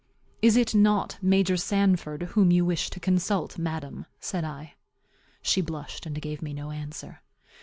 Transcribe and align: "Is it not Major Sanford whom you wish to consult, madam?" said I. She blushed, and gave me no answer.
"Is 0.41 0.57
it 0.57 0.73
not 0.73 1.19
Major 1.21 1.55
Sanford 1.55 2.23
whom 2.33 2.49
you 2.49 2.65
wish 2.65 2.89
to 2.89 2.99
consult, 2.99 3.59
madam?" 3.59 4.07
said 4.19 4.43
I. 4.43 4.73
She 5.43 5.61
blushed, 5.61 6.07
and 6.07 6.19
gave 6.19 6.41
me 6.41 6.55
no 6.55 6.71
answer. 6.71 7.21